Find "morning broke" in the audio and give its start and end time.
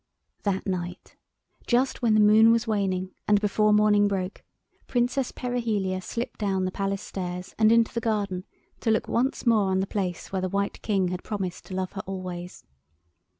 3.71-4.43